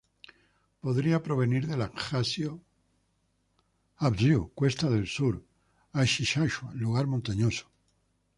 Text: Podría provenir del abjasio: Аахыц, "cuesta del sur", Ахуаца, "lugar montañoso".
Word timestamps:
Podría 0.83 1.21
provenir 1.21 1.67
del 1.67 1.83
abjasio: 1.83 2.59
Аахыц, 4.03 4.49
"cuesta 4.55 4.89
del 4.89 5.05
sur", 5.05 5.43
Ахуаца, 5.93 6.71
"lugar 6.73 7.05
montañoso". 7.05 7.67